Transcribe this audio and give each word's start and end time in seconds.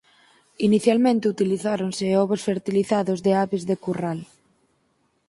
Inicialmente 0.67 1.25
utilizáronse 1.33 2.07
ovos 2.23 2.41
fertilizados 2.49 3.19
de 3.25 3.31
aves 3.43 3.63
de 3.69 3.75
curral. 3.83 4.19